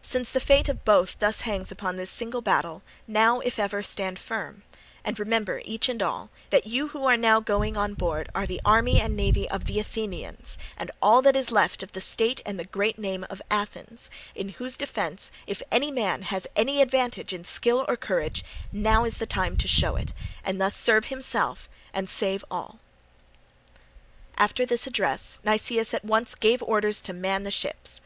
[0.00, 4.18] Since the fate of both thus hangs upon this single battle, now, if ever, stand
[4.18, 4.62] firm,
[5.04, 8.62] and remember, each and all, that you who are now going on board are the
[8.64, 12.58] army and navy of the Athenians, and all that is left of the state and
[12.58, 17.44] the great name of Athens, in whose defence if any man has any advantage in
[17.44, 21.04] skill or courage, now is the time for him to show it, and thus serve
[21.12, 22.78] himself and save all."
[24.38, 28.00] After this address Nicias at once gave orders to man the ships.